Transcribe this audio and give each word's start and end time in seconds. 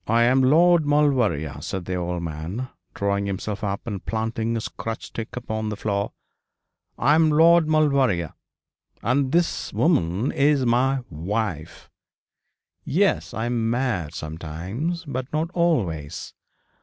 'I 0.07 0.23
am 0.23 0.41
Lord 0.41 0.83
Maulevrier,' 0.87 1.61
said 1.61 1.85
the 1.85 1.93
old 1.93 2.23
man, 2.23 2.69
drawing 2.95 3.27
himself 3.27 3.63
up 3.63 3.85
and 3.85 4.03
planting 4.03 4.55
his 4.55 4.67
crutch 4.67 5.05
stick 5.05 5.35
upon 5.35 5.69
the 5.69 5.75
floor; 5.77 6.11
'I 6.97 7.13
am 7.13 7.29
Lord 7.29 7.67
Maulevrier, 7.67 8.33
and 9.03 9.31
this 9.31 9.71
woman 9.71 10.31
is 10.31 10.65
my 10.65 11.03
wife. 11.11 11.91
Yes, 12.83 13.35
I 13.35 13.45
am 13.45 13.69
mad 13.69 14.15
sometimes, 14.15 15.05
but 15.05 15.31
not 15.31 15.51
always. 15.53 16.33